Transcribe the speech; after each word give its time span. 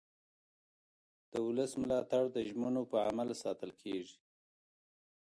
د 1.31 1.33
ولس 1.47 1.71
ملاتړ 1.81 2.23
د 2.31 2.37
ژمنو 2.49 2.81
په 2.91 2.97
عمل 3.07 3.29
ساتل 3.43 3.71
کېږي 3.81 4.17